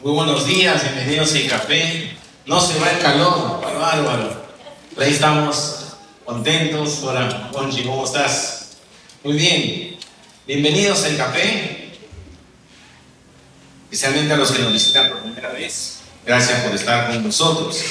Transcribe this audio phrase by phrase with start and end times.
[0.00, 2.16] Muy buenos días, bienvenidos a café.
[2.46, 4.30] No se va el calor, bárbaro.
[4.96, 5.86] Ahí estamos
[6.24, 7.00] contentos.
[7.02, 8.76] Hola, Conchi, ¿cómo estás?
[9.24, 9.98] Muy bien.
[10.46, 11.90] Bienvenidos al café.
[13.90, 15.98] Especialmente a los que nos visitan por primera vez.
[16.24, 17.82] Gracias por estar con nosotros.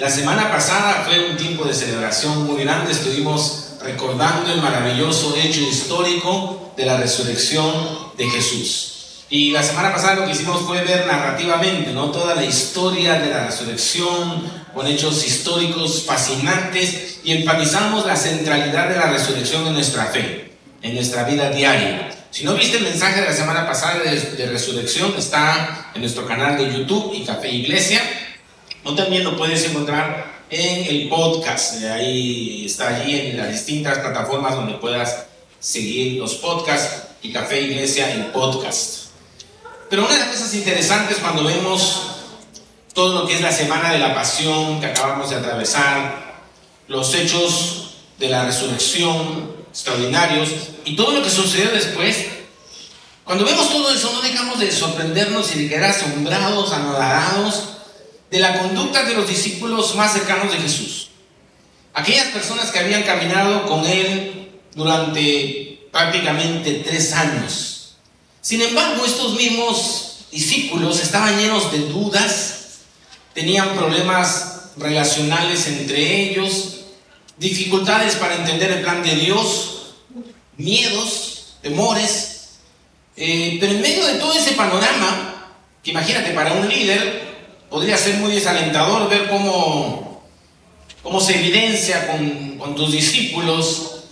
[0.00, 2.90] La semana pasada fue un tiempo de celebración muy grande.
[2.90, 8.97] Estuvimos recordando el maravilloso hecho histórico de la resurrección de Jesús.
[9.30, 12.10] Y la semana pasada lo que hicimos fue ver narrativamente ¿no?
[12.10, 18.96] toda la historia de la resurrección, con hechos históricos fascinantes, y enfatizamos la centralidad de
[18.96, 22.10] la resurrección en nuestra fe, en nuestra vida diaria.
[22.30, 26.56] Si no viste el mensaje de la semana pasada de, resurrección, está en nuestro canal
[26.56, 28.00] de YouTube y Café Iglesia,
[28.84, 31.82] o también lo puedes encontrar en el podcast.
[31.84, 35.26] Ahí está allí en las distintas plataformas donde puedas
[35.60, 39.07] seguir los podcasts y Café Iglesia en podcast.
[39.88, 42.02] Pero una de las cosas interesantes cuando vemos
[42.92, 46.42] todo lo que es la semana de la pasión que acabamos de atravesar,
[46.88, 50.50] los hechos de la resurrección extraordinarios
[50.84, 52.26] y todo lo que sucedió después,
[53.24, 57.64] cuando vemos todo eso no dejamos de sorprendernos y de quedar asombrados, anodadados
[58.30, 61.08] de la conducta de los discípulos más cercanos de Jesús.
[61.94, 67.77] Aquellas personas que habían caminado con Él durante prácticamente tres años
[68.48, 72.78] sin embargo, estos mismos discípulos estaban llenos de dudas,
[73.34, 76.76] tenían problemas relacionales entre ellos,
[77.36, 79.96] dificultades para entender el plan de Dios,
[80.56, 82.56] miedos, temores.
[83.18, 85.52] Eh, pero en medio de todo ese panorama,
[85.84, 87.24] que imagínate para un líder,
[87.68, 90.22] podría ser muy desalentador ver cómo,
[91.02, 94.04] cómo se evidencia con, con tus discípulos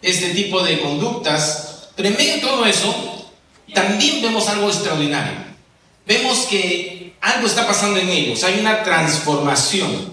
[0.00, 3.11] este tipo de conductas, pero en medio de todo eso,
[3.72, 5.38] también vemos algo extraordinario.
[6.06, 10.12] Vemos que algo está pasando en ellos, hay una transformación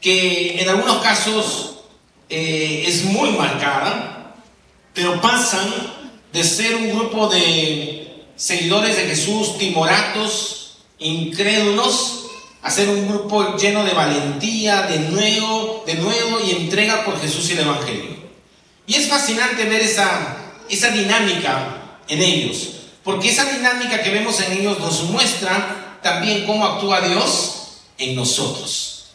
[0.00, 1.80] que en algunos casos
[2.28, 4.34] eh, es muy marcada,
[4.94, 5.68] pero pasan
[6.32, 12.26] de ser un grupo de seguidores de Jesús, timoratos, incrédulos,
[12.62, 17.48] a ser un grupo lleno de valentía, de nuevo, de nuevo y entrega por Jesús
[17.50, 18.16] y el Evangelio.
[18.86, 20.36] Y es fascinante ver esa,
[20.68, 22.77] esa dinámica en ellos.
[23.04, 29.06] Porque esa dinámica que vemos en ellos nos muestra también cómo actúa Dios en nosotros.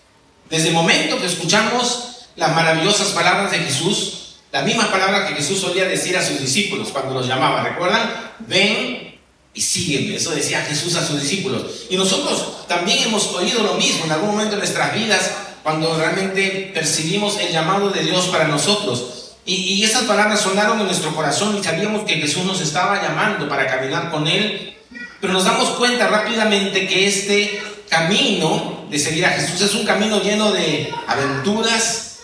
[0.49, 5.59] Desde el momento que escuchamos las maravillosas palabras de Jesús, las mismas palabras que Jesús
[5.59, 8.33] solía decir a sus discípulos cuando los llamaba, ¿recuerdan?
[8.39, 9.19] Ven
[9.53, 10.15] y sígueme.
[10.15, 11.63] Eso decía Jesús a sus discípulos.
[11.89, 15.31] Y nosotros también hemos oído lo mismo en algún momento de nuestras vidas
[15.63, 19.22] cuando realmente percibimos el llamado de Dios para nosotros.
[19.45, 23.67] Y, esas palabras sonaron en nuestro corazón y sabíamos que Jesús nos estaba llamando para
[23.67, 24.77] caminar con Él,
[25.19, 30.21] pero nos damos cuenta rápidamente que este camino de seguir a Jesús es un camino
[30.21, 32.19] lleno de aventuras,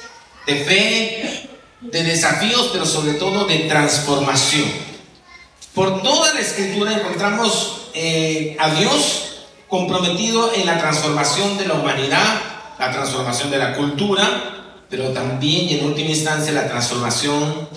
[0.45, 1.49] de fe,
[1.81, 4.69] de desafíos, pero sobre todo de transformación.
[5.73, 12.41] Por toda la escritura encontramos eh, a Dios comprometido en la transformación de la humanidad,
[12.79, 14.58] la transformación de la cultura,
[14.89, 17.69] pero también y en última instancia la transformación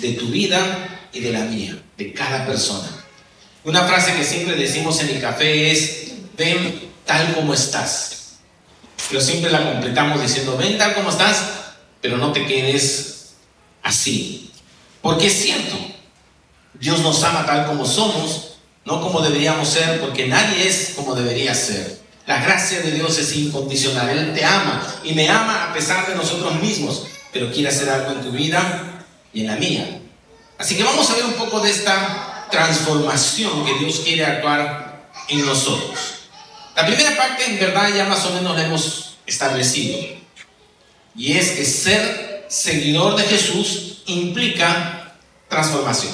[0.00, 2.88] de tu vida y de la mía, de cada persona.
[3.64, 8.38] Una frase que siempre decimos en el café es, ven tal como estás.
[9.08, 11.44] Pero siempre la completamos diciendo, ven tal como estás,
[12.00, 13.34] pero no te quedes
[13.82, 14.50] así.
[15.00, 15.76] Porque es cierto,
[16.74, 21.54] Dios nos ama tal como somos, no como deberíamos ser, porque nadie es como debería
[21.54, 22.00] ser.
[22.28, 24.10] La gracia de Dios es incondicional.
[24.10, 28.12] Él te ama y me ama a pesar de nosotros mismos, pero quiere hacer algo
[28.12, 30.02] en tu vida y en la mía.
[30.58, 35.46] Así que vamos a ver un poco de esta transformación que Dios quiere actuar en
[35.46, 35.98] nosotros.
[36.76, 39.98] La primera parte en verdad ya más o menos la hemos establecido.
[41.16, 45.14] Y es que ser seguidor de Jesús implica
[45.48, 46.12] transformación.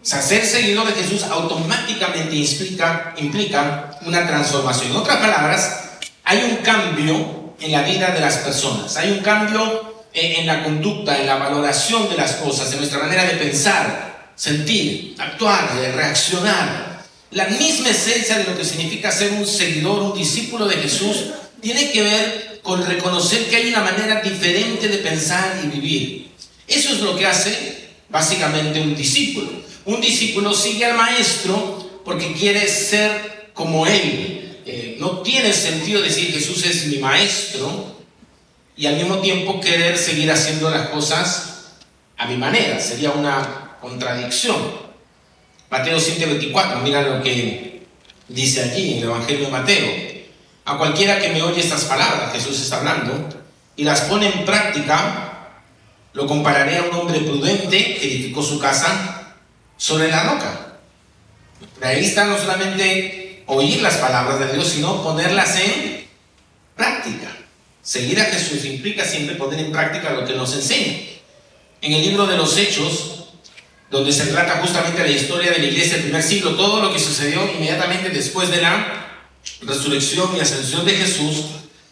[0.00, 4.90] O sea, ser seguidor de Jesús automáticamente implica, implica una transformación.
[4.90, 5.80] En otras palabras,
[6.24, 11.18] hay un cambio en la vida de las personas, hay un cambio en, la conducta,
[11.18, 17.02] en la valoración de las cosas, en nuestra manera de pensar, sentir, actuar, de reaccionar.
[17.32, 21.24] La misma esencia de lo que significa ser un seguidor, un discípulo de Jesús,
[21.60, 26.30] tiene que ver con reconocer que hay una manera diferente de pensar y vivir.
[26.68, 29.50] Eso es lo que hace básicamente un discípulo.
[29.86, 34.60] Un discípulo sigue al maestro porque quiere ser como él.
[34.66, 37.96] Eh, no tiene sentido decir Jesús es mi maestro
[38.76, 41.72] y al mismo tiempo querer seguir haciendo las cosas
[42.18, 42.78] a mi manera.
[42.80, 44.56] Sería una contradicción.
[45.70, 47.74] Mateo 7:24, mira lo que
[48.28, 49.92] Dice allí en el Evangelio de Mateo,
[50.64, 53.28] a cualquiera que me oye estas palabras, Jesús está hablando,
[53.76, 55.50] y las pone en práctica,
[56.14, 59.34] lo compararé a un hombre prudente que edificó su casa
[59.76, 60.78] sobre la roca.
[61.82, 66.06] ahí está no solamente oír las palabras de Dios, sino ponerlas en
[66.76, 67.30] práctica.
[67.82, 70.98] Seguir a Jesús implica siempre poner en práctica lo que nos enseña.
[71.82, 73.26] En el libro de los Hechos,
[73.90, 76.98] donde se trata justamente la historia de la iglesia del primer siglo, todo lo que
[76.98, 79.22] sucedió inmediatamente después de la
[79.60, 81.44] resurrección y ascensión de Jesús,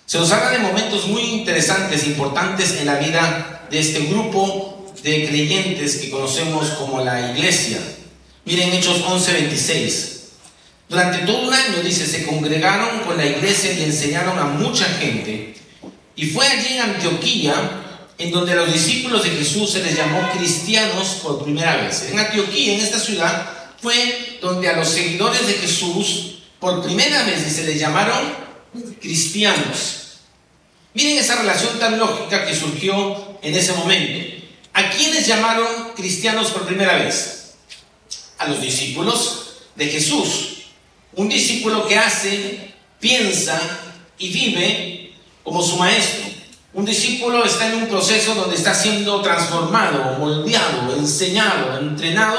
[0.06, 5.26] se nos habla de momentos muy interesantes, importantes en la vida de este grupo de
[5.26, 7.78] creyentes que conocemos como la iglesia.
[8.44, 10.21] Miren Hechos 11:26.
[10.92, 15.54] Durante todo un año, dice, se congregaron con la iglesia y enseñaron a mucha gente.
[16.16, 17.54] Y fue allí en Antioquía
[18.18, 22.10] en donde a los discípulos de Jesús se les llamó cristianos por primera vez.
[22.10, 23.48] En Antioquía, en esta ciudad,
[23.80, 28.34] fue donde a los seguidores de Jesús por primera vez se les llamaron
[29.00, 30.18] cristianos.
[30.92, 34.42] Miren esa relación tan lógica que surgió en ese momento.
[34.74, 37.54] ¿A quiénes llamaron cristianos por primera vez?
[38.36, 40.51] A los discípulos de Jesús.
[41.14, 43.60] Un discípulo que hace, piensa
[44.18, 45.12] y vive
[45.42, 46.24] como su maestro.
[46.74, 52.38] Un discípulo está en un proceso donde está siendo transformado, moldeado, enseñado, entrenado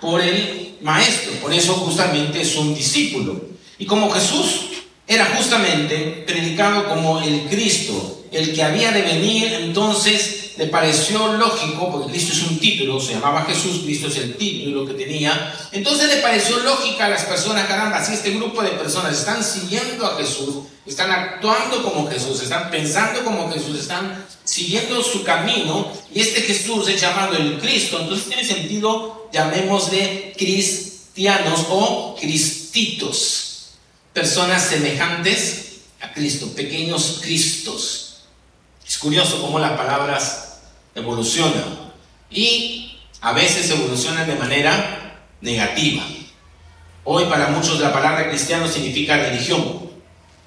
[0.00, 1.32] por el maestro.
[1.42, 3.44] Por eso justamente es un discípulo.
[3.78, 4.66] Y como Jesús
[5.06, 11.90] era justamente predicado como el Cristo, el que había de venir, entonces le pareció lógico,
[11.90, 16.08] porque Cristo es un título, se llamaba Jesús, Cristo es el título que tenía, entonces
[16.08, 20.16] le pareció lógica a las personas, caramba, si este grupo de personas están siguiendo a
[20.16, 26.42] Jesús, están actuando como Jesús, están pensando como Jesús, están siguiendo su camino, y este
[26.42, 33.70] Jesús es llamado el Cristo, entonces tiene sentido, llamémosle cristianos o cristitos,
[34.12, 35.64] personas semejantes
[36.00, 38.13] a Cristo, pequeños Cristos.
[38.86, 40.58] Es curioso cómo las palabras
[40.94, 41.64] evolucionan
[42.30, 46.02] y a veces evolucionan de manera negativa.
[47.04, 49.90] Hoy para muchos la palabra cristiano significa religión.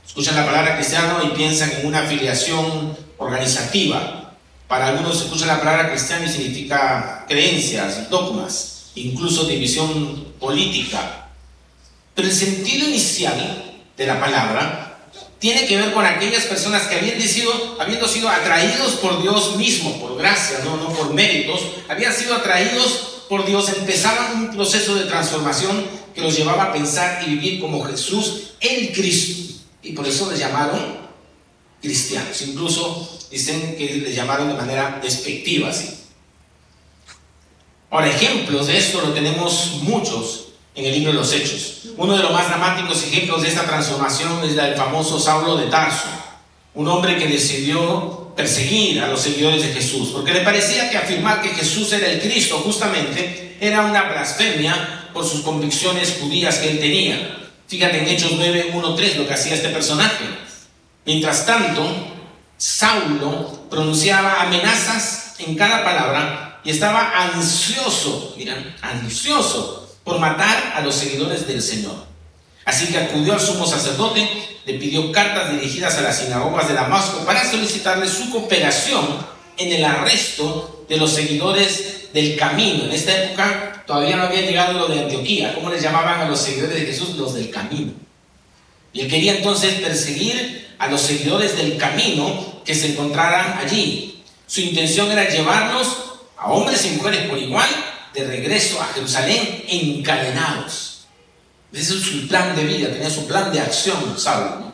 [0.06, 4.34] Escuchan la palabra cristiano y piensan en una afiliación organizativa.
[4.68, 11.30] Para algunos escuchan la palabra cristiano y significa creencias, dogmas, incluso división política.
[12.14, 14.87] Pero el sentido inicial de la palabra
[15.40, 20.00] tiene que ver con aquellas personas que habían sido, habiendo sido atraídos por Dios mismo,
[20.00, 25.06] por gracia, no, no por méritos, habían sido atraídos por Dios, empezaban un proceso de
[25.06, 25.86] transformación
[26.16, 29.54] que los llevaba a pensar y vivir como Jesús, el Cristo.
[29.84, 30.98] Y por eso les llamaron
[31.82, 32.42] cristianos.
[32.42, 35.90] Incluso dicen que les llamaron de manera despectiva así.
[37.90, 40.47] Ahora, ejemplos de esto lo tenemos muchos
[40.78, 41.80] en el libro de los Hechos.
[41.98, 46.08] Uno de los más dramáticos ejemplos de esta transformación es el famoso Saulo de Tarso,
[46.76, 51.42] un hombre que decidió perseguir a los seguidores de Jesús, porque le parecía que afirmar
[51.42, 56.80] que Jesús era el Cristo justamente era una blasfemia por sus convicciones judías que él
[56.80, 57.50] tenía.
[57.68, 60.26] Fíjate en Hechos 9, 1, 3 lo que hacía este personaje.
[61.08, 61.84] Mientras tanto,
[62.56, 70.96] Saulo pronunciaba amenazas en cada palabra y estaba ansioso, miran, ansioso por matar a los
[70.96, 72.08] seguidores del Señor.
[72.64, 74.26] Así que acudió al sumo sacerdote,
[74.66, 79.06] le pidió cartas dirigidas a las sinagogas de Damasco para solicitarle su cooperación
[79.58, 82.86] en el arresto de los seguidores del camino.
[82.86, 85.54] En esta época todavía no había llegado lo de Antioquía.
[85.54, 87.18] ¿Cómo les llamaban a los seguidores de Jesús?
[87.18, 87.92] Los del camino.
[88.94, 94.24] Y él quería entonces perseguir a los seguidores del camino que se encontraran allí.
[94.46, 95.88] Su intención era llevarlos
[96.38, 97.68] a hombres y mujeres por igual
[98.18, 101.06] de regreso a Jerusalén encadenados.
[101.72, 104.74] Ese es su plan de vida, tenía su plan de acción, Saulo.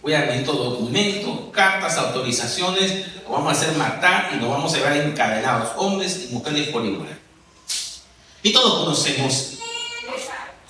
[0.00, 4.72] Voy a pedir todo documento, cartas, autorizaciones, lo vamos a hacer matar y nos vamos
[4.72, 7.18] a llevar encadenados, hombres y mujeres por igual.
[8.42, 9.58] Y todos conocemos,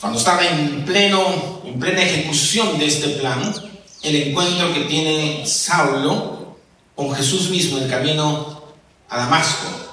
[0.00, 3.54] cuando estaba en, pleno, en plena ejecución de este plan,
[4.02, 6.56] el encuentro que tiene Saulo
[6.96, 8.62] con Jesús mismo en el camino
[9.08, 9.87] a Damasco.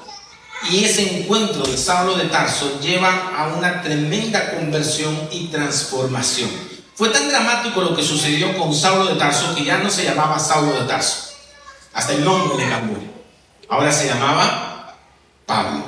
[0.70, 6.50] Y ese encuentro de Saulo de Tarso lleva a una tremenda conversión y transformación.
[6.96, 10.40] Fue tan dramático lo que sucedió con Saulo de Tarso que ya no se llamaba
[10.40, 11.34] Saulo de Tarso.
[11.94, 12.98] Hasta el nombre le cambió.
[13.70, 14.96] Ahora se llamaba
[15.46, 15.84] Pablo.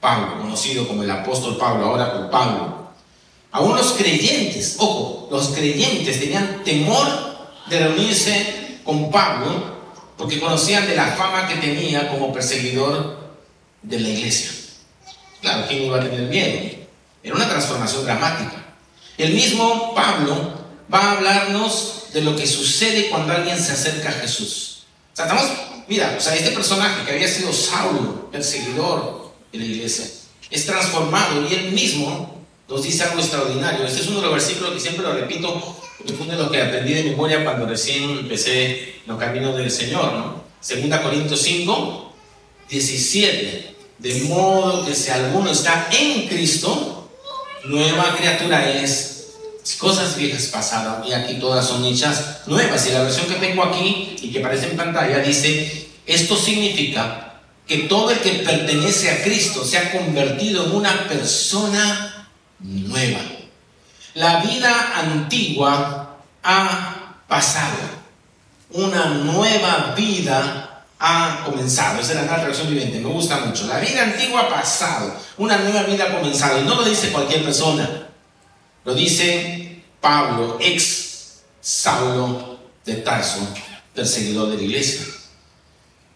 [0.00, 2.90] Pablo, conocido como el apóstol Pablo, ahora por Pablo.
[3.52, 7.06] Aún los creyentes, ojo, los creyentes tenían temor
[7.68, 9.78] de reunirse con Pablo
[10.16, 13.19] porque conocían de la fama que tenía como perseguidor
[13.82, 14.50] de la iglesia.
[15.40, 16.78] Claro, ¿quién iba a tener miedo?
[17.22, 18.74] Era una transformación dramática.
[19.16, 20.54] El mismo Pablo
[20.92, 24.84] va a hablarnos de lo que sucede cuando alguien se acerca a Jesús.
[25.12, 25.50] O sea, estamos,
[25.88, 30.06] mira, o sea, este personaje que había sido Saulo, perseguidor de la iglesia,
[30.50, 33.84] es transformado y él mismo nos dice algo extraordinario.
[33.84, 35.76] Este es uno de los versículos que siempre lo repito,
[36.16, 40.44] fue lo que aprendí de memoria cuando recién empecé los caminos del Señor, ¿no?
[40.60, 42.09] Segunda Corintios 5,
[42.70, 43.76] 17.
[43.98, 47.10] De modo que si alguno está en Cristo,
[47.64, 49.16] nueva criatura es.
[49.78, 52.86] Cosas viejas pasaron y aquí todas son hechas nuevas.
[52.86, 57.78] Y la versión que tengo aquí y que aparece en pantalla dice, esto significa que
[57.80, 63.20] todo el que pertenece a Cristo se ha convertido en una persona nueva.
[64.14, 68.00] La vida antigua ha pasado.
[68.70, 70.69] Una nueva vida
[71.00, 71.98] ha comenzado.
[71.98, 73.66] Esa es la traducción viviente, me gusta mucho.
[73.66, 75.16] La vida antigua ha pasado.
[75.38, 76.60] Una nueva vida ha comenzado.
[76.60, 78.08] Y no lo dice cualquier persona.
[78.84, 83.40] Lo dice Pablo, ex Saulo de Tarso,
[83.94, 85.06] perseguidor de la iglesia.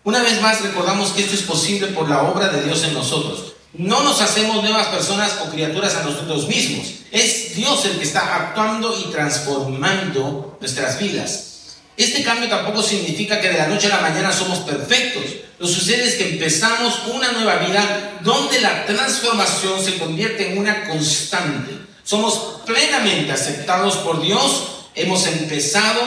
[0.05, 3.55] Una vez más recordamos que esto es posible por la obra de Dios en nosotros.
[3.73, 6.87] No nos hacemos nuevas personas o criaturas a nosotros mismos.
[7.11, 11.54] Es Dios el que está actuando y transformando nuestras vidas.
[11.97, 15.25] Este cambio tampoco significa que de la noche a la mañana somos perfectos.
[15.59, 20.89] Lo sucede es que empezamos una nueva vida donde la transformación se convierte en una
[20.89, 21.73] constante.
[22.03, 26.03] Somos plenamente aceptados por Dios, hemos empezado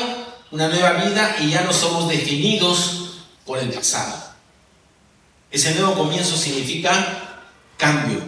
[0.51, 3.07] una nueva vida y ya no somos definidos
[3.45, 4.27] por el pasado.
[5.49, 7.41] Ese nuevo comienzo significa
[7.77, 8.21] cambio,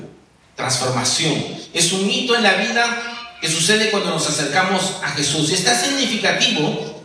[0.55, 1.59] transformación.
[1.73, 5.49] Es un hito en la vida que sucede cuando nos acercamos a Jesús.
[5.49, 7.03] Y está significativo,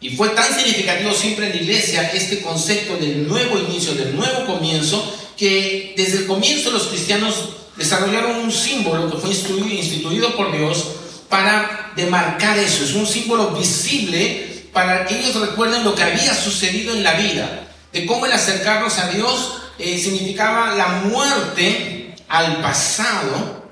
[0.00, 4.46] y fue tan significativo siempre en la iglesia este concepto del nuevo inicio, del nuevo
[4.46, 7.34] comienzo, que desde el comienzo los cristianos
[7.76, 10.86] desarrollaron un símbolo que fue instituido por Dios
[11.28, 12.84] para demarcar eso.
[12.84, 17.68] Es un símbolo visible para que ellos recuerden lo que había sucedido en la vida,
[17.92, 23.64] de cómo el acercarnos a Dios eh, significaba la muerte al pasado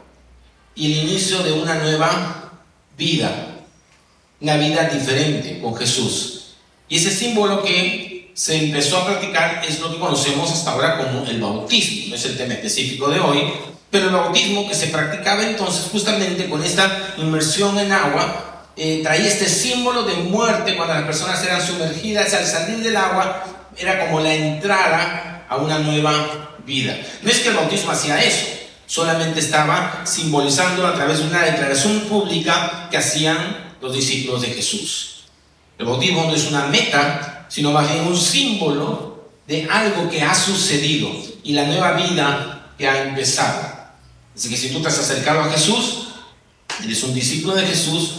[0.75, 2.53] y el inicio de una nueva
[2.97, 3.54] vida,
[4.45, 6.55] una vida diferente con Jesús.
[6.87, 11.27] Y ese símbolo que se empezó a practicar es lo que conocemos hasta ahora como
[11.27, 13.43] el bautismo, no es el tema específico de hoy,
[13.91, 19.29] pero el bautismo que se practicaba entonces justamente con esta inmersión en agua, eh, traía
[19.29, 23.45] este símbolo de muerte cuando las personas eran sumergidas al salir del agua,
[23.79, 26.95] era como la entrada a una nueva vida.
[27.23, 28.47] No es que el bautismo hacía eso,
[28.85, 35.25] solamente estaba simbolizando a través de una declaración pública que hacían los discípulos de Jesús.
[35.79, 40.35] El bautismo no es una meta, sino más bien un símbolo de algo que ha
[40.35, 41.11] sucedido
[41.43, 43.75] y la nueva vida que ha empezado.
[44.35, 46.09] Así que si tú te has acercado a Jesús,
[46.83, 48.15] eres un discípulo de Jesús,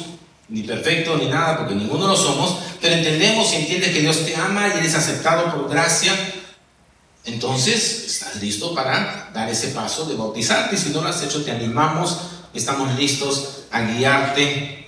[0.50, 4.36] ni perfecto ni nada, porque ninguno lo somos, pero entendemos y entiendes que Dios te
[4.36, 6.14] ama y eres aceptado por gracia
[7.26, 10.78] entonces, estás listo para dar ese paso de bautizarte.
[10.78, 12.18] Si no lo has hecho, te animamos.
[12.54, 14.85] Estamos listos a guiarte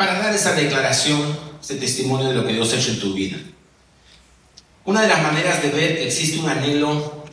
[0.00, 1.20] para dar esa declaración,
[1.62, 3.36] ese testimonio de lo que Dios ha hecho en tu vida.
[4.86, 7.26] Una de las maneras de ver que existe un anhelo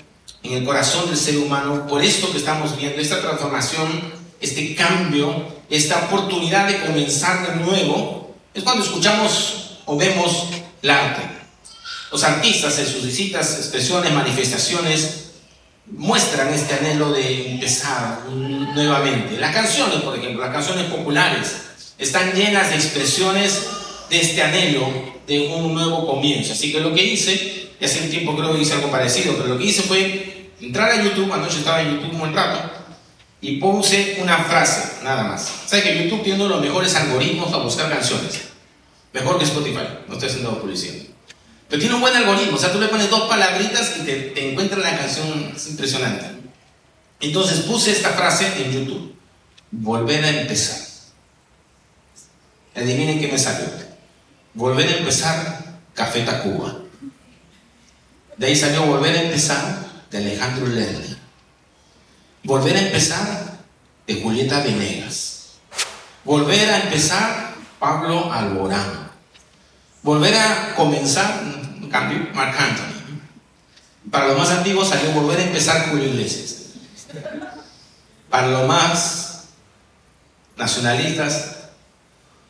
[0.43, 5.45] en el corazón del ser humano por esto que estamos viendo, esta transformación, este cambio,
[5.69, 10.49] esta oportunidad de comenzar de nuevo, es cuando escuchamos o vemos
[10.81, 11.21] el arte.
[12.11, 15.29] Los artistas en sus visitas, expresiones, manifestaciones,
[15.85, 19.37] muestran este anhelo de empezar nuevamente.
[19.37, 21.66] Las canciones, por ejemplo, las canciones populares,
[21.97, 23.67] están llenas de expresiones
[24.09, 24.87] de este anhelo
[25.27, 26.53] de un nuevo comienzo.
[26.53, 29.49] Así que lo que hice, y hace un tiempo creo que hice algo parecido, pero
[29.49, 32.71] lo que hice fue entrar a YouTube, yo estaba en YouTube un buen rato,
[33.41, 35.51] y puse una frase, nada más.
[35.67, 38.41] ¿Sabes que YouTube tiene los mejores algoritmos para buscar canciones?
[39.13, 40.95] Mejor que Spotify, no estoy haciendo publicidad.
[41.69, 44.51] Pero tiene un buen algoritmo, o sea, tú le pones dos palabritas y te, te
[44.51, 46.25] encuentras la canción, es impresionante.
[47.19, 49.15] Entonces puse esta frase en YouTube,
[49.71, 50.86] volver a empezar.
[52.77, 53.67] Adivinen qué me salió.
[54.53, 56.77] Volver a empezar, Café Tacuba.
[58.37, 59.79] De ahí salió Volver a empezar,
[60.11, 61.17] de Alejandro Lerner.
[62.43, 63.57] Volver a empezar,
[64.05, 65.53] de Julieta Venegas.
[66.23, 69.09] Volver a empezar, Pablo Alborán.
[70.03, 71.41] Volver a comenzar,
[71.91, 73.21] cambio, Mark Anthony.
[74.11, 76.73] Para los más antiguos salió volver a empezar Julio Iglesias.
[78.29, 79.45] Para los más
[80.55, 81.57] nacionalistas,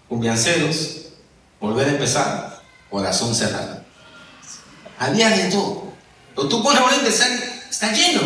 [0.08, 1.08] cumbianceros,
[1.60, 3.84] volver a empezar, corazón cerrado.
[5.00, 5.94] Había de todo.
[6.36, 7.30] Pero tú pones volver a empezar,
[7.70, 8.22] está lleno.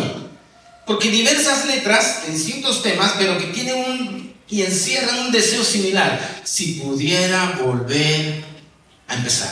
[0.86, 4.22] Porque diversas letras en distintos temas, pero que tienen un
[4.52, 6.42] y encierran un deseo similar.
[6.44, 8.44] Si pudiera volver
[9.08, 9.50] a empezar,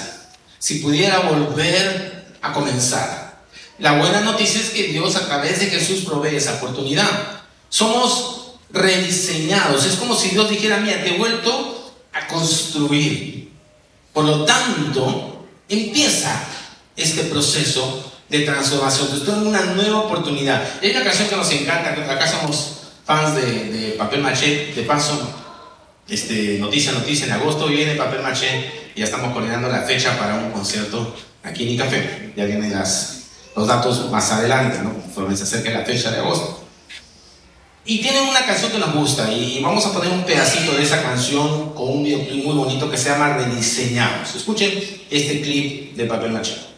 [0.58, 3.40] si pudiera volver a comenzar.
[3.78, 7.08] La buena noticia es que Dios a través de Jesús provee esa oportunidad.
[7.70, 9.86] Somos rediseñados.
[9.86, 11.69] Es como si Dios dijera, mira, te he vuelto
[12.30, 13.50] construir.
[14.12, 16.44] Por lo tanto, empieza
[16.96, 19.08] este proceso de transformación.
[19.12, 20.62] Esto es una nueva oportunidad.
[20.82, 25.20] Hay una canción que nos encanta, acá somos fans de, papel maché, de paso,
[26.08, 30.36] este, noticia, noticia, en agosto viene papel maché y ya estamos coordinando la fecha para
[30.36, 32.32] un concierto aquí en Icafé.
[32.36, 32.72] Ya vienen
[33.56, 34.94] los datos más adelante, ¿no?
[34.94, 36.59] Conforme se acerque la fecha de agosto.
[37.84, 41.02] Y tienen una canción que nos gusta y vamos a poner un pedacito de esa
[41.02, 44.34] canción con un videoclip muy bonito que se llama Rediseñados.
[44.34, 44.72] Escuchen
[45.10, 46.69] este clip de papel maché.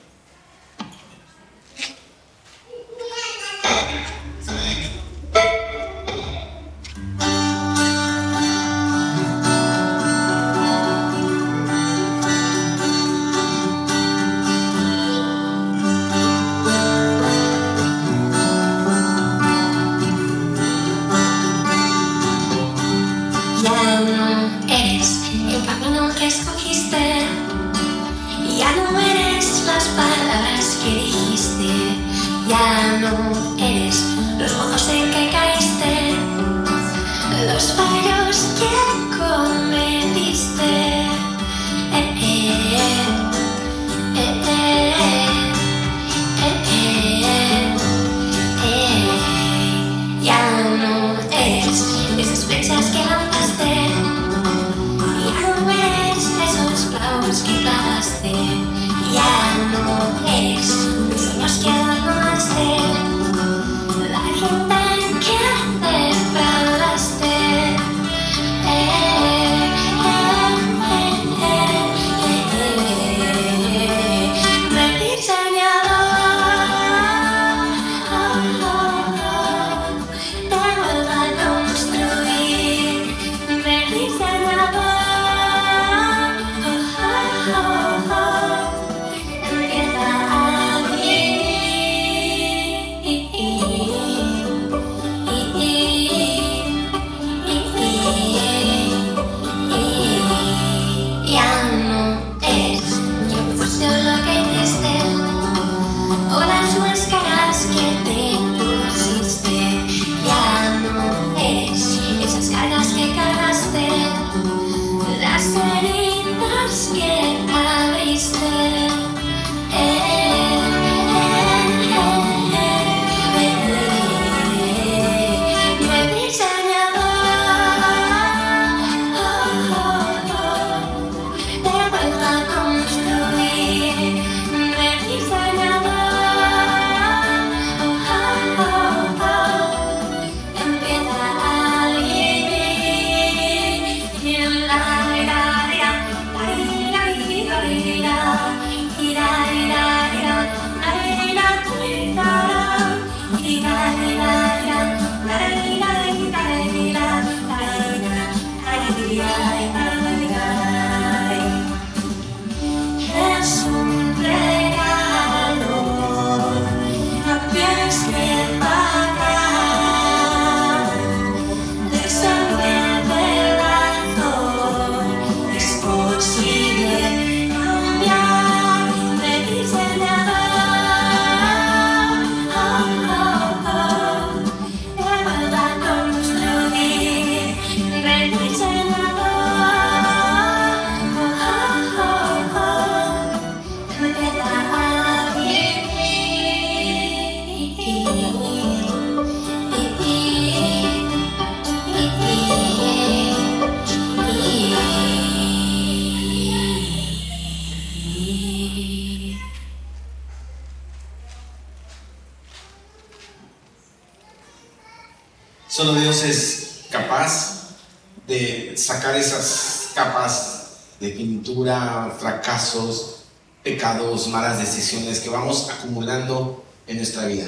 [219.22, 220.62] Esas capas
[221.00, 223.24] de pintura, fracasos,
[223.62, 227.46] pecados, malas decisiones que vamos acumulando en nuestra vida.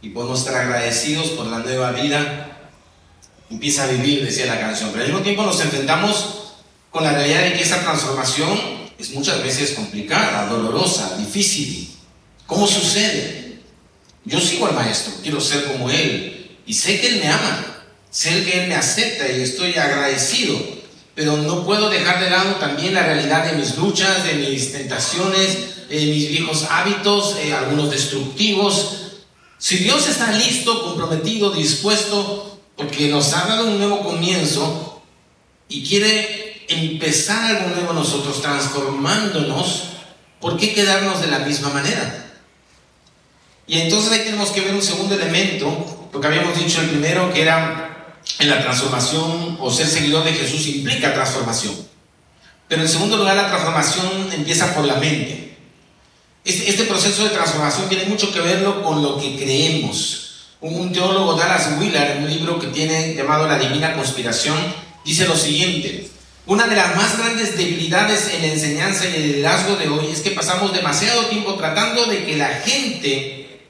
[0.00, 2.70] Y podemos estar agradecidos por la nueva vida.
[3.50, 4.90] Empieza a vivir, decía la canción.
[4.90, 6.54] Pero al mismo tiempo nos enfrentamos
[6.90, 8.58] con la realidad de que esa transformación
[8.98, 11.94] es muchas veces complicada, dolorosa, difícil.
[12.46, 13.60] ¿Cómo sucede?
[14.24, 17.64] Yo sigo al maestro, quiero ser como él, y sé que Él me ama.
[18.10, 20.58] Sé que Él me acepta y estoy agradecido,
[21.18, 25.88] pero no puedo dejar de lado también la realidad de mis luchas, de mis tentaciones,
[25.88, 28.98] de mis viejos hábitos, eh, algunos destructivos.
[29.58, 35.02] Si Dios está listo, comprometido, dispuesto, porque nos ha dado un nuevo comienzo
[35.68, 39.88] y quiere empezar algo nuevo nosotros, transformándonos,
[40.38, 42.32] ¿por qué quedarnos de la misma manera?
[43.66, 47.32] Y entonces ahí tenemos que ver un segundo elemento, lo que habíamos dicho el primero,
[47.32, 47.87] que era
[48.38, 51.74] en la transformación o ser seguidor de Jesús implica transformación.
[52.68, 55.56] Pero en segundo lugar, la transformación empieza por la mente.
[56.44, 60.46] Este, este, proceso de transformación tiene mucho que verlo con lo que creemos.
[60.60, 64.56] Un teólogo, Dallas Willard, en un libro que tiene llamado La Divina Conspiración,
[65.04, 66.08] dice lo siguiente.
[66.46, 70.20] Una de las más grandes debilidades en la enseñanza y el liderazgo de hoy es
[70.20, 73.60] que pasamos demasiado tiempo tratando de que la gente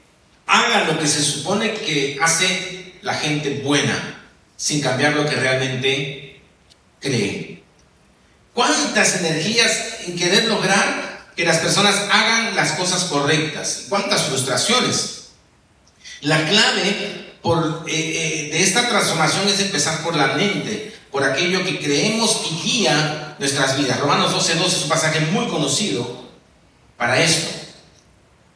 [0.47, 4.18] haga lo que se supone que hace la gente buena
[4.59, 6.41] sin cambiar lo que realmente
[6.99, 7.63] cree.
[8.53, 13.85] ¿Cuántas energías en querer lograr que las personas hagan las cosas correctas?
[13.87, 15.29] ¿Cuántas frustraciones?
[16.19, 21.79] La clave eh, eh, de esta transformación es empezar por la mente, por aquello que
[21.79, 23.97] creemos y guía nuestras vidas.
[24.01, 26.27] Romanos 12.2 es un pasaje muy conocido
[26.97, 27.47] para esto.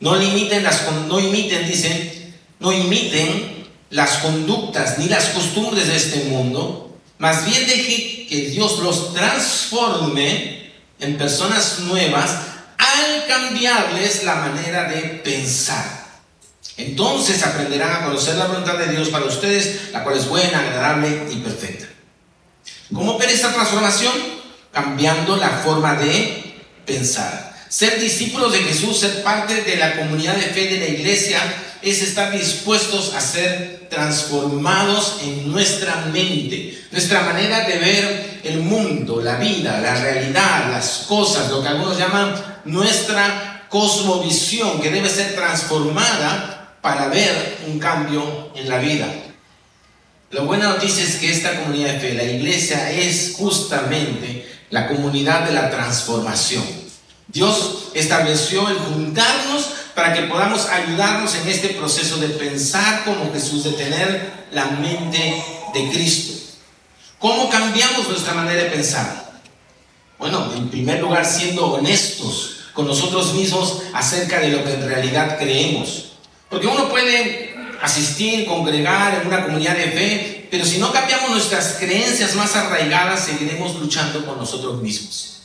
[0.02, 3.53] No limiten las, no imiten, dicen, no imiten
[3.94, 10.72] las conductas ni las costumbres de este mundo, más bien deje que Dios los transforme
[11.00, 12.32] en personas nuevas
[12.78, 16.08] al cambiarles la manera de pensar.
[16.76, 21.28] Entonces aprenderán a conocer la voluntad de Dios para ustedes, la cual es buena, agradable
[21.30, 21.86] y perfecta.
[22.92, 24.14] ¿Cómo ver esta transformación?
[24.72, 27.54] Cambiando la forma de pensar.
[27.70, 31.40] Ser discípulos de Jesús, ser parte de la comunidad de fe de la iglesia,
[31.84, 39.22] es estar dispuestos a ser transformados en nuestra mente, nuestra manera de ver el mundo,
[39.22, 42.34] la vida, la realidad, las cosas, lo que algunos llaman
[42.66, 49.08] nuestra cosmovisión, que debe ser transformada para ver un cambio en la vida.
[50.32, 55.46] La buena noticia es que esta comunidad de fe, la iglesia, es justamente la comunidad
[55.46, 56.64] de la transformación.
[57.28, 63.64] Dios estableció el juntarnos para que podamos ayudarnos en este proceso de pensar como Jesús,
[63.64, 66.34] de tener la mente de Cristo.
[67.20, 69.32] ¿Cómo cambiamos nuestra manera de pensar?
[70.18, 75.38] Bueno, en primer lugar, siendo honestos con nosotros mismos acerca de lo que en realidad
[75.38, 76.14] creemos.
[76.50, 81.78] Porque uno puede asistir, congregar en una comunidad de fe, pero si no cambiamos nuestras
[81.80, 85.42] creencias más arraigadas, seguiremos luchando con nosotros mismos.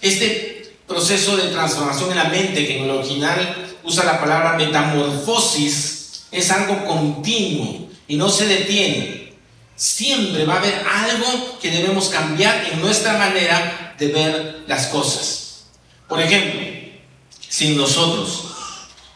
[0.00, 6.24] Este proceso de transformación en la mente, que en el original usa la palabra metamorfosis,
[6.30, 9.32] es algo continuo y no se detiene.
[9.76, 15.64] Siempre va a haber algo que debemos cambiar en nuestra manera de ver las cosas.
[16.08, 16.60] Por ejemplo,
[17.48, 18.44] si nosotros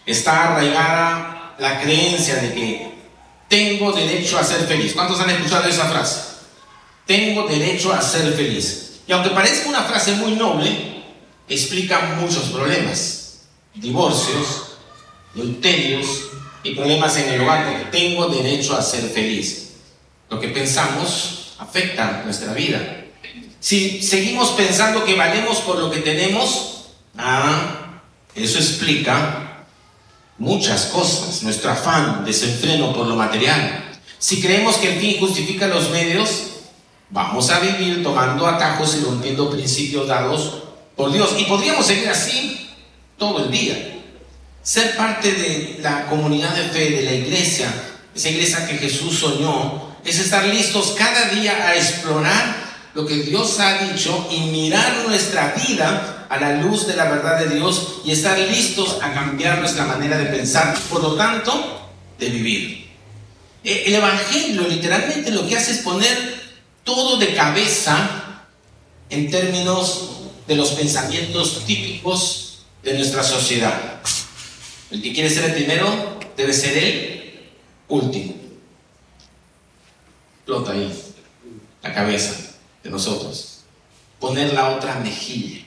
[0.05, 2.97] está arraigada la creencia de que
[3.49, 4.93] tengo derecho a ser feliz.
[4.93, 6.21] ¿Cuántos han escuchado esa frase?
[7.07, 9.01] Tengo derecho a ser feliz.
[9.07, 11.05] Y aunque parezca una frase muy noble,
[11.49, 13.26] explica muchos problemas
[13.77, 14.77] divorcios,
[15.35, 16.07] adulterios
[16.63, 19.75] y problemas en el hogar porque tengo derecho a ser feliz.
[20.29, 23.05] Lo que pensamos afecta nuestra vida.
[23.61, 28.01] Si seguimos pensando que valemos por lo que tenemos, ah,
[28.35, 29.65] eso explica
[30.39, 33.85] muchas cosas, nuestro afán, desenfreno por lo material.
[34.19, 36.45] Si creemos que el fin justifica los medios,
[37.11, 40.63] vamos a vivir tomando atajos y rompiendo principios dados
[40.95, 41.35] por Dios.
[41.39, 42.66] Y podríamos seguir así
[43.19, 44.03] todo el día.
[44.63, 47.73] Ser parte de la comunidad de fe, de la iglesia,
[48.15, 53.61] esa iglesia que Jesús soñó, es estar listos cada día a explorar lo que Dios
[53.61, 58.11] ha dicho y mirar nuestra vida a la luz de la verdad de Dios y
[58.11, 62.87] estar listos a cambiar nuestra manera de pensar, por lo tanto, de vivir.
[63.63, 66.17] E, el Evangelio literalmente lo que hace es poner
[66.85, 68.47] todo de cabeza
[69.11, 70.11] en términos
[70.47, 72.46] de los pensamientos típicos
[72.87, 74.01] de nuestra sociedad.
[74.93, 77.51] El que quiere ser el primero debe ser el
[77.89, 78.37] último.
[80.45, 80.97] Flota ahí,
[81.83, 82.33] la cabeza
[82.85, 83.65] de nosotros.
[84.21, 85.65] Poner la otra mejilla.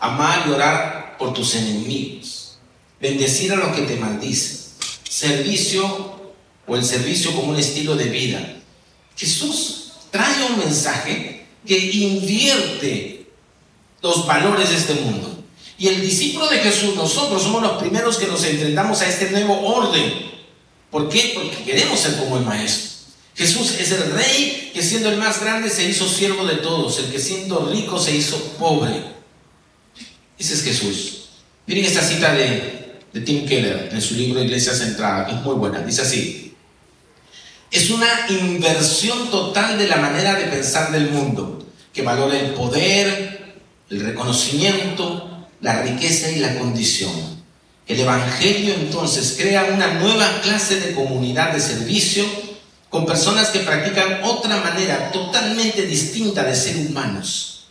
[0.00, 2.58] Amar y orar por tus enemigos.
[3.00, 4.66] Bendecir a los que te maldicen.
[5.08, 6.32] Servicio
[6.66, 8.56] o el servicio como un estilo de vida.
[9.16, 13.28] Jesús trae un mensaje que invierte
[14.02, 15.35] los valores de este mundo.
[15.78, 19.60] Y el discípulo de Jesús, nosotros somos los primeros que nos enfrentamos a este nuevo
[19.60, 20.10] orden.
[20.90, 21.32] ¿Por qué?
[21.34, 22.96] Porque queremos ser como el Maestro.
[23.34, 27.12] Jesús es el rey que siendo el más grande se hizo siervo de todos, el
[27.12, 29.04] que siendo rico se hizo pobre.
[30.38, 31.28] Ese es Jesús.
[31.66, 35.54] Miren esta cita de, de Tim Keller en su libro Iglesia Centrada, que es muy
[35.54, 35.80] buena.
[35.80, 36.54] Dice así,
[37.70, 43.56] es una inversión total de la manera de pensar del mundo, que valora el poder,
[43.90, 45.25] el reconocimiento,
[45.60, 47.12] la riqueza y la condición.
[47.86, 52.24] El Evangelio entonces crea una nueva clase de comunidad de servicio
[52.90, 57.66] con personas que practican otra manera totalmente distinta de ser humanos.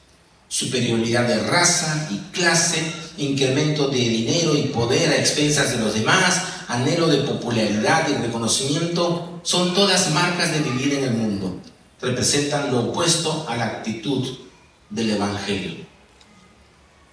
[0.48, 2.82] Superioridad de raza y clase,
[3.17, 9.41] incremento de dinero y poder a expensas de los demás, anhelo de popularidad y reconocimiento,
[9.43, 11.60] son todas marcas de vivir en el mundo.
[12.02, 14.38] Representan lo opuesto a la actitud
[14.89, 15.85] del Evangelio.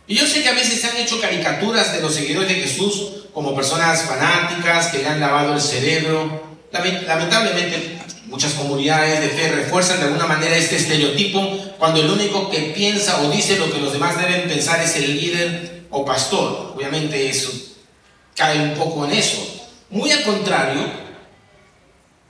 [0.07, 3.27] Y yo sé que a veces se han hecho caricaturas de los seguidores de Jesús
[3.33, 6.53] como personas fanáticas que le han lavado el cerebro.
[6.73, 12.73] Lamentablemente Muchas comunidades de fe refuerzan de alguna manera este estereotipo cuando el único que
[12.75, 16.73] piensa o dice lo que los demás deben pensar es el líder o pastor.
[16.75, 17.51] Obviamente eso
[18.35, 19.69] cae un poco en eso.
[19.91, 20.81] Muy al contrario,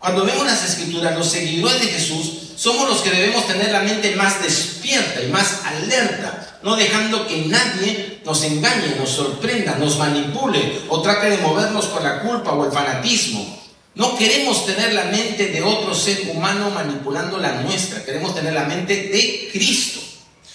[0.01, 4.15] cuando vemos las escrituras, los seguidores de Jesús somos los que debemos tener la mente
[4.15, 10.83] más despierta y más alerta, no dejando que nadie nos engañe, nos sorprenda, nos manipule
[10.89, 13.61] o trate de movernos por la culpa o el fanatismo.
[13.97, 18.05] No queremos tener la mente de otro ser humano manipulando la nuestra.
[18.05, 19.99] Queremos tener la mente de Cristo.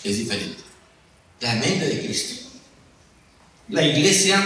[0.02, 0.64] Es diferente.
[1.42, 2.50] La mente de Cristo.
[3.68, 4.42] La iglesia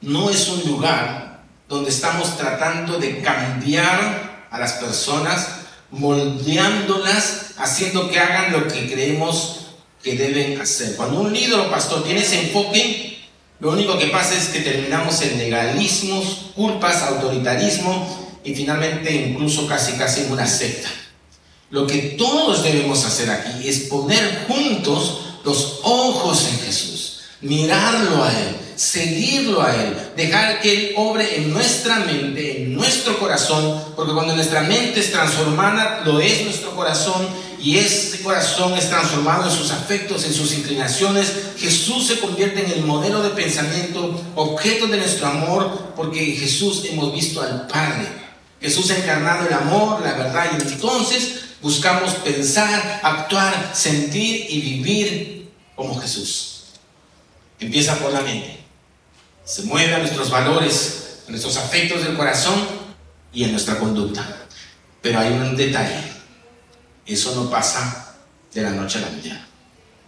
[0.00, 5.63] no es un lugar donde estamos tratando de cambiar a las personas,
[5.98, 9.60] moldeándolas, haciendo que hagan lo que creemos
[10.02, 10.96] que deben hacer.
[10.96, 13.18] Cuando un líder o pastor tiene ese enfoque,
[13.60, 19.92] lo único que pasa es que terminamos en legalismos, culpas, autoritarismo y finalmente incluso casi
[19.92, 20.90] casi en una secta.
[21.70, 28.30] Lo que todos debemos hacer aquí es poner juntos los ojos en Jesús, mirarlo a
[28.30, 34.12] Él, seguirlo a Él, dejar que Él obre en nuestra mente, en nuestro corazón, porque
[34.12, 37.26] cuando nuestra mente es transformada, lo es nuestro corazón
[37.64, 42.72] y ese corazón es transformado en sus afectos, en sus inclinaciones, Jesús se convierte en
[42.72, 48.08] el modelo de pensamiento, objeto de nuestro amor, porque en Jesús hemos visto al Padre.
[48.60, 55.50] Jesús ha encarnado el amor, la verdad, y entonces buscamos pensar, actuar, sentir y vivir
[55.74, 56.64] como Jesús.
[57.58, 58.63] Empieza por la mente.
[59.44, 62.54] Se mueve a nuestros valores, a nuestros afectos del corazón
[63.32, 64.24] y en nuestra conducta.
[65.02, 66.14] Pero hay un detalle
[67.06, 68.16] eso no pasa
[68.52, 69.46] de la noche a la mañana.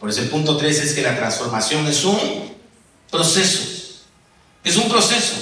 [0.01, 2.55] Por eso el punto 3 es que la transformación es un
[3.11, 3.63] proceso.
[4.65, 5.35] Es un proceso.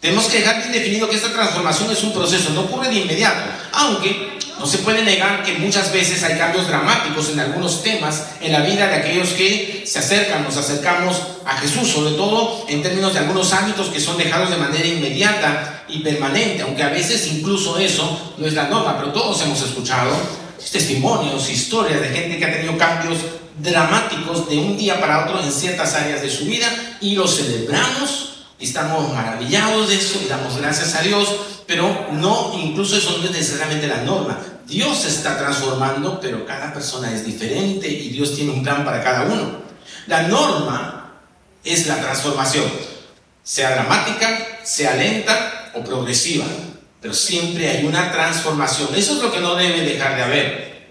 [0.00, 3.50] Tenemos que dejar bien definido que esta transformación es un proceso, no ocurre de inmediato.
[3.72, 8.52] Aunque no se puede negar que muchas veces hay cambios dramáticos en algunos temas en
[8.52, 13.14] la vida de aquellos que se acercan, nos acercamos a Jesús, sobre todo en términos
[13.14, 17.78] de algunos hábitos que son dejados de manera inmediata y permanente, aunque a veces incluso
[17.78, 20.10] eso no es la norma, pero todos hemos escuchado
[20.70, 23.16] testimonios, historias de gente que ha tenido cambios
[23.58, 26.68] dramáticos de un día para otro en ciertas áreas de su vida
[27.00, 31.28] y lo celebramos y estamos maravillados de eso y damos gracias a Dios,
[31.66, 34.38] pero no, incluso eso no es necesariamente la norma.
[34.66, 39.22] Dios está transformando, pero cada persona es diferente y Dios tiene un plan para cada
[39.22, 39.60] uno.
[40.06, 41.14] La norma
[41.64, 42.70] es la transformación,
[43.42, 46.44] sea dramática, sea lenta o progresiva
[47.00, 48.90] pero siempre hay una transformación.
[48.94, 50.90] Eso es lo que no debe dejar de haber.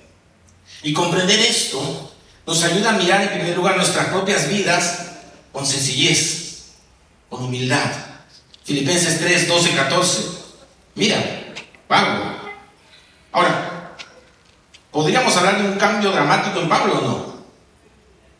[0.82, 2.12] Y comprender esto
[2.48, 5.06] nos ayuda a mirar en primer lugar nuestras propias vidas
[5.52, 6.39] con sencillez,
[7.30, 7.92] con humildad.
[8.64, 10.24] Filipenses 3, 12, 14.
[10.96, 11.18] Mira,
[11.88, 12.40] Pablo.
[13.32, 13.96] Ahora,
[14.92, 17.40] ¿podríamos hablar de un cambio dramático en Pablo o no?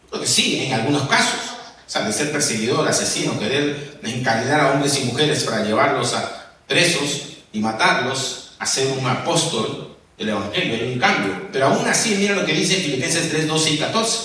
[0.10, 1.40] Porque sí, en algunos casos.
[1.88, 6.54] O sea, de ser perseguidor, asesino, querer encadenar a hombres y mujeres para llevarlos a
[6.68, 11.48] presos, y matarlos a ser un apóstol del Evangelio, hay un cambio.
[11.52, 14.20] Pero aún así, mira lo que dice Filipenses 3, 12 y 14.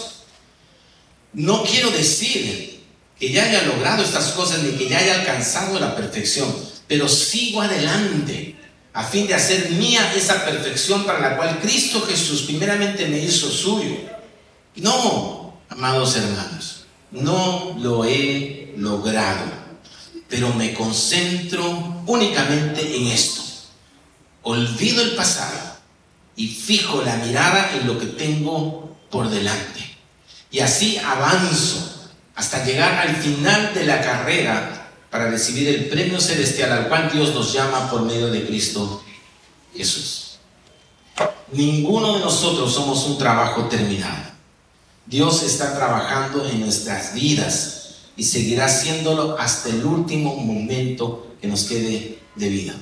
[1.34, 2.73] No quiero decir
[3.24, 6.54] que ya haya logrado estas cosas ni que ya haya alcanzado la perfección,
[6.86, 8.54] pero sigo adelante
[8.92, 13.50] a fin de hacer mía esa perfección para la cual Cristo Jesús primeramente me hizo
[13.50, 13.96] suyo.
[14.76, 19.64] No, amados hermanos, no lo he logrado
[20.28, 23.42] pero me concentro únicamente en esto.
[24.42, 25.76] Olvido el pasado
[26.34, 29.96] y fijo la mirada en lo que tengo por delante.
[30.50, 31.93] Y así avanzo
[32.34, 37.34] hasta llegar al final de la carrera para recibir el premio celestial al cual Dios
[37.34, 39.02] nos llama por medio de Cristo
[39.74, 40.38] Jesús.
[41.52, 44.34] Ninguno de nosotros somos un trabajo terminado.
[45.06, 51.64] Dios está trabajando en nuestras vidas y seguirá haciéndolo hasta el último momento que nos
[51.64, 52.74] quede de vida.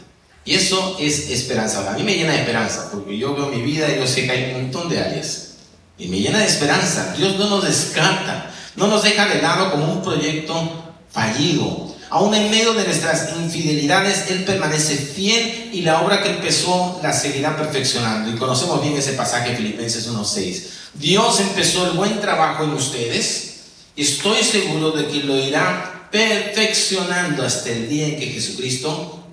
[0.44, 1.92] Y eso es esperanza.
[1.92, 4.32] A mí me llena de esperanza, porque yo veo mi vida y yo sé que
[4.32, 5.54] hay un montón de áreas.
[5.98, 7.14] Y me llena de esperanza.
[7.16, 11.92] Dios no nos descarta, no nos deja de lado como un proyecto fallido.
[12.10, 17.12] Aún en medio de nuestras infidelidades, Él permanece fiel y la obra que empezó la
[17.12, 18.30] seguirá perfeccionando.
[18.30, 20.62] Y conocemos bien ese pasaje Filipenses 1.6.
[20.94, 23.48] Dios empezó el buen trabajo en ustedes.
[23.96, 29.24] Y estoy seguro de que lo irá perfeccionando hasta el día en que Jesucristo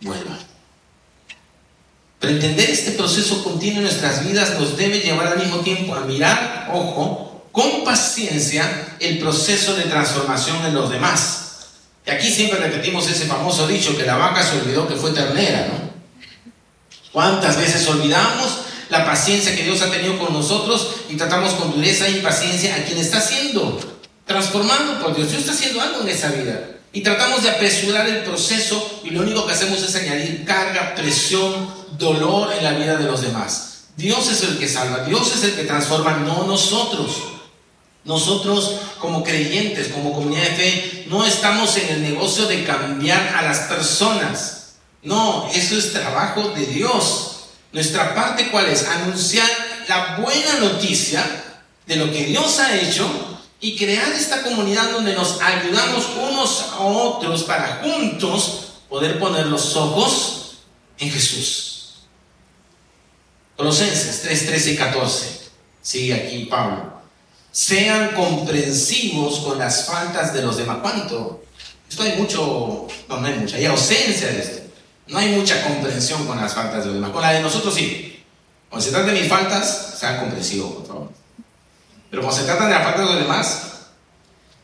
[0.00, 0.38] vuelva.
[2.20, 6.00] Pero entender este proceso continuo en nuestras vidas nos debe llevar al mismo tiempo a
[6.00, 11.40] mirar, ojo, con paciencia el proceso de transformación en los demás.
[12.06, 15.68] Y aquí siempre repetimos ese famoso dicho que la vaca se olvidó que fue ternera,
[15.68, 15.90] ¿no?
[17.12, 22.06] ¿Cuántas veces olvidamos la paciencia que Dios ha tenido con nosotros y tratamos con dureza
[22.06, 23.78] e impaciencia a quien está siendo
[24.26, 25.30] transformando por Dios?
[25.30, 26.68] Dios está haciendo algo en esa vida.
[26.92, 31.68] Y tratamos de apresurar el proceso y lo único que hacemos es añadir carga, presión,
[31.98, 33.84] dolor en la vida de los demás.
[33.96, 37.22] Dios es el que salva, Dios es el que transforma, no nosotros.
[38.04, 43.42] Nosotros como creyentes, como comunidad de fe, no estamos en el negocio de cambiar a
[43.42, 44.74] las personas.
[45.02, 47.30] No, eso es trabajo de Dios.
[47.72, 48.86] Nuestra parte cuál es?
[48.86, 49.48] Anunciar
[49.88, 51.24] la buena noticia
[51.86, 53.08] de lo que Dios ha hecho
[53.60, 59.76] y crear esta comunidad donde nos ayudamos unos a otros para juntos poder poner los
[59.76, 60.58] ojos
[60.98, 62.00] en Jesús.
[63.56, 65.40] Colosenses 3, 13 y 14.
[65.82, 66.99] Sigue aquí Pablo.
[67.52, 70.78] Sean comprensivos con las faltas de los demás.
[70.82, 71.42] ¿Cuánto?
[71.88, 74.60] Esto hay mucho, no, no hay mucha, hay ausencia de esto.
[75.08, 77.10] No hay mucha comprensión con las faltas de los demás.
[77.10, 78.22] Con la de nosotros sí.
[78.68, 80.88] Cuando se trata de mis faltas, sean comprensivos.
[82.10, 83.62] Pero cuando se trata de las faltas de los demás,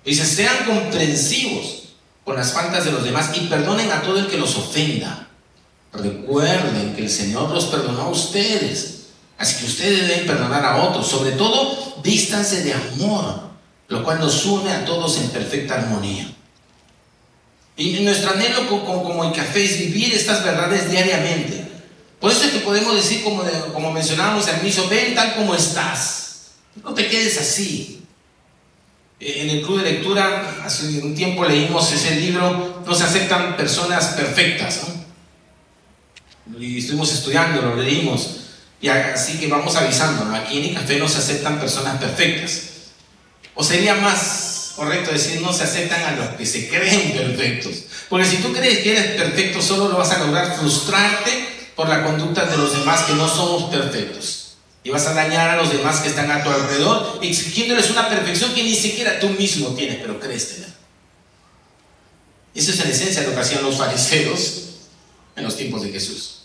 [0.04, 1.94] dice, sean comprensivos
[2.24, 5.28] con las faltas de los demás y perdonen a todo el que los ofenda.
[5.92, 9.06] Recuerden que el Señor los perdonó a ustedes.
[9.38, 11.08] Así que ustedes deben perdonar a otros.
[11.08, 13.50] Sobre todo, vístanse de amor,
[13.88, 16.32] lo cual nos une a todos en perfecta armonía.
[17.76, 21.66] Y nuestro anhelo como, como, café es vivir estas verdades diariamente.
[22.18, 23.42] Por eso es que podemos decir, como,
[23.74, 26.52] como mencionábamos al ven tal como estás.
[26.82, 28.02] No te quedes así.
[29.20, 33.56] Eh, en el club de lectura, hace un tiempo leímos ese libro, no se aceptan
[33.56, 34.86] personas perfectas.
[36.58, 38.45] Y estuvimos estudiando, lo leímos.
[38.80, 42.62] Y así que vamos avisando, aquí en el café no se aceptan personas perfectas.
[43.54, 47.84] O sería más correcto decir, no se aceptan a los que se creen perfectos.
[48.10, 52.04] Porque si tú crees que eres perfecto, solo lo vas a lograr frustrarte por la
[52.04, 54.56] conducta de los demás que no somos perfectos.
[54.84, 58.54] Y vas a dañar a los demás que están a tu alrededor, exigiéndoles una perfección
[58.54, 60.70] que ni siquiera tú mismo tienes, pero crees tener.
[62.54, 64.62] Esa es la esencia lo que hacían los fariseos
[65.34, 66.42] en los tiempos de Jesús.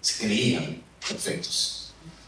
[0.00, 1.78] Se creían perfectos.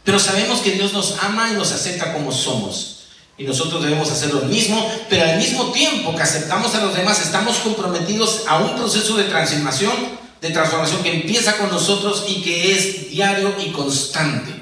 [0.05, 2.97] Pero sabemos que Dios nos ama y nos acepta como somos.
[3.37, 7.21] Y nosotros debemos hacer lo mismo, pero al mismo tiempo que aceptamos a los demás,
[7.23, 9.93] estamos comprometidos a un proceso de transformación,
[10.41, 14.53] de transformación que empieza con nosotros y que es diario y constante.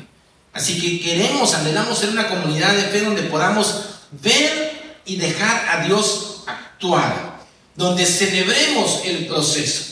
[0.52, 3.74] Así que queremos, anhelamos ser una comunidad de fe donde podamos
[4.10, 7.38] ver y dejar a Dios actuar,
[7.74, 9.84] donde celebremos el proceso,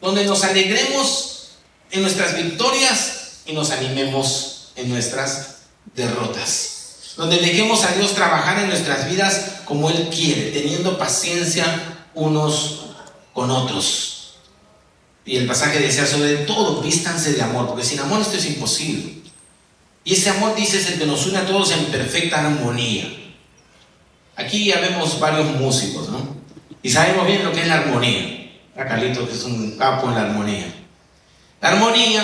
[0.00, 1.48] donde nos alegremos
[1.90, 3.15] en nuestras victorias
[3.46, 5.58] y nos animemos en nuestras
[5.94, 7.14] derrotas.
[7.16, 11.64] Donde dejemos a Dios trabajar en nuestras vidas como Él quiere, teniendo paciencia
[12.14, 12.86] unos
[13.32, 14.34] con otros.
[15.24, 19.14] Y el pasaje decía sobre todo, vístanse de amor, porque sin amor esto es imposible.
[20.04, 23.12] Y ese amor, dice, es el que nos une a todos en perfecta armonía.
[24.36, 26.36] Aquí ya vemos varios músicos, ¿no?
[26.82, 28.52] Y sabemos bien lo que es la armonía.
[28.76, 30.72] A Carlito, que es un capo en la armonía.
[31.60, 32.22] La armonía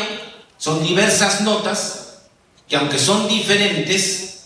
[0.63, 2.19] son diversas notas
[2.69, 4.45] que aunque son diferentes,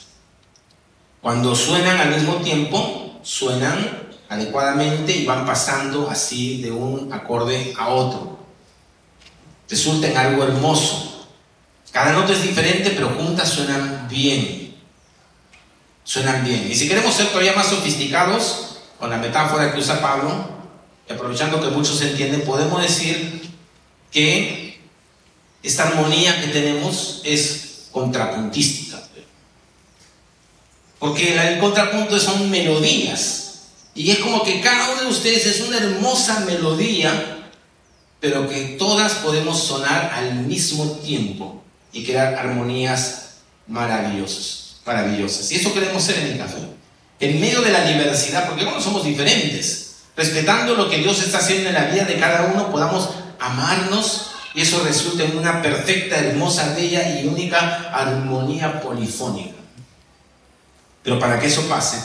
[1.21, 7.89] cuando suenan al mismo tiempo, suenan adecuadamente y van pasando así de un acorde a
[7.89, 8.39] otro.
[9.69, 11.29] Resulta en algo hermoso.
[11.93, 14.75] Cada nota es diferente, pero juntas suenan bien.
[16.03, 16.67] Suenan bien.
[16.71, 20.49] Y si queremos ser todavía más sofisticados, con la metáfora que usa Pablo,
[21.07, 23.51] y aprovechando que muchos entienden, podemos decir
[24.11, 24.66] que
[25.67, 29.03] esta armonía que tenemos es contrapuntística.
[31.01, 33.63] Porque el contrapunto son melodías.
[33.93, 37.51] Y es como que cada uno de ustedes es una hermosa melodía,
[38.21, 41.63] pero que todas podemos sonar al mismo tiempo
[41.93, 45.51] y crear armonías maravillosas, maravillosas.
[45.51, 46.59] Y eso queremos ser en el café.
[47.19, 51.71] En medio de la diversidad, porque no somos diferentes, respetando lo que Dios está haciendo
[51.71, 53.09] en la vida de cada uno, podamos
[53.41, 59.55] amarnos y eso resulta en una perfecta, hermosa, bella y única armonía polifónica.
[61.03, 62.03] Pero para que eso pase,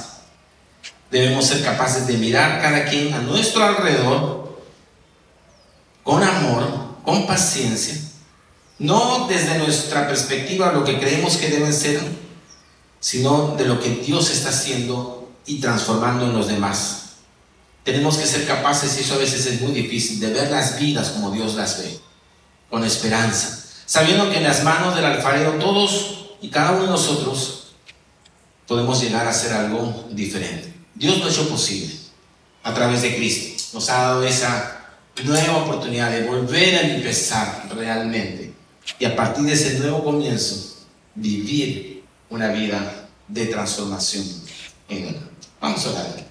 [1.09, 4.59] debemos ser capaces de mirar cada quien a nuestro alrededor
[6.03, 7.95] con amor, con paciencia,
[8.79, 12.01] no desde nuestra perspectiva lo que creemos que deben ser,
[12.99, 17.11] sino de lo que Dios está haciendo y transformando en los demás.
[17.85, 21.11] Tenemos que ser capaces, y eso a veces es muy difícil, de ver las vidas
[21.11, 22.10] como Dios las ve
[22.71, 27.73] con esperanza, sabiendo que en las manos del alfarero todos y cada uno de nosotros
[28.65, 30.73] podemos llegar a hacer algo diferente.
[30.95, 31.93] Dios lo ha hecho posible
[32.63, 33.61] a través de Cristo.
[33.73, 34.79] Nos ha dado esa
[35.23, 38.53] nueva oportunidad de volver a empezar realmente
[38.97, 40.77] y a partir de ese nuevo comienzo
[41.13, 44.25] vivir una vida de transformación
[44.87, 45.17] en Él.
[45.59, 46.25] Vamos a orar.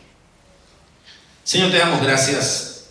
[1.44, 2.84] Señor, te damos gracias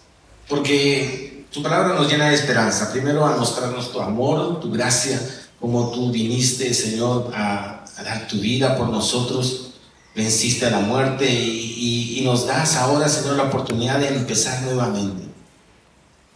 [0.48, 2.92] porque tu palabra nos llena de esperanza.
[2.92, 5.20] Primero a mostrarnos tu amor, tu gracia,
[5.60, 9.72] como tú viniste, Señor, a, dar tu vida por nosotros.
[10.16, 15.24] Venciste a la muerte y, nos das ahora, Señor, la oportunidad de empezar nuevamente.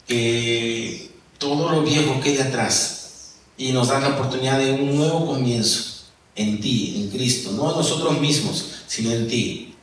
[0.08, 6.06] Que todo lo viejo quede atrás y nos das la oportunidad de un nuevo comienzo
[6.36, 9.76] en ti, en Cristo, no en nosotros mismos, sino en ti.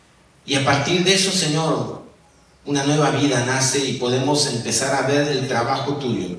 [0.46, 2.02] Y a partir de eso, Señor,
[2.70, 6.38] una nueva vida nace y podemos empezar a ver el trabajo tuyo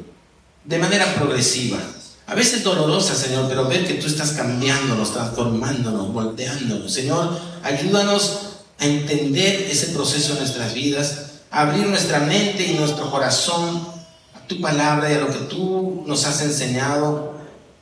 [0.64, 1.78] de manera progresiva.
[2.26, 6.94] A veces dolorosa, Señor, pero ver que tú estás cambiándonos, transformándonos, moldeándonos.
[6.94, 13.12] Señor, ayúdanos a entender ese proceso en nuestras vidas, a abrir nuestra mente y nuestro
[13.12, 13.86] corazón
[14.34, 17.34] a tu palabra y a lo que tú nos has enseñado,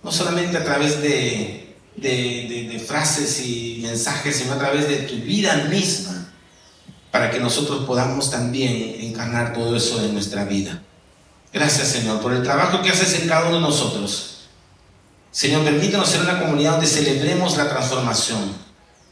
[0.01, 5.67] no solamente a través de, de frases y mensajes, sino a través de tu vida
[5.69, 6.18] misma
[7.11, 10.81] para que nosotros podamos también encarnar todo eso en nuestra vida.
[11.51, 14.47] Gracias Señor por el trabajo que haces en cada uno de nosotros.
[15.31, 18.39] Señor, permítanos ser una comunidad donde celebremos la transformación,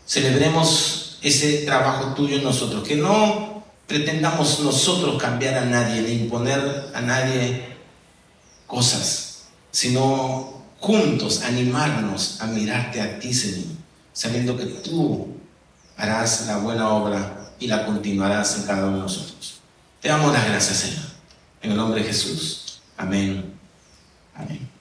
[0.05, 6.91] celebremos ese trabajo tuyo en nosotros, que no pretendamos nosotros cambiar a nadie, ni imponer
[6.93, 7.77] a nadie
[8.65, 13.65] cosas, sino juntos animarnos a mirarte a ti, Señor,
[14.11, 15.27] sabiendo que tú
[15.97, 19.59] harás la buena obra y la continuarás en cada uno de nosotros.
[20.01, 21.05] Te damos las gracias, Señor.
[21.61, 22.81] En el nombre de Jesús.
[22.97, 23.53] Amén.
[24.35, 24.76] Amén.